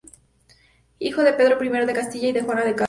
Hijo 0.97 1.21
de 1.21 1.31
Pedro 1.33 1.63
I 1.63 1.69
de 1.69 1.93
Castilla 1.93 2.27
y 2.29 2.31
de 2.31 2.41
Juana 2.41 2.61
de 2.61 2.71
Castro. 2.73 2.79